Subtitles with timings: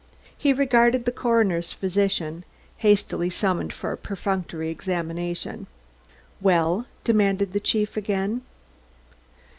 [0.35, 2.43] He regarded the coroner's physician,
[2.77, 5.67] hastily summoned for a perfunctory examination.
[6.41, 8.41] "Well?" demanded the chief again.